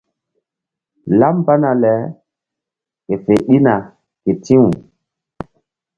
Laɓ 1.19 1.33
mbana 1.39 1.69
le 1.83 1.93
ke 3.05 3.13
fe 3.23 3.33
ɗina 3.47 3.73
ke 4.23 4.31
ti̧w. 4.43 4.63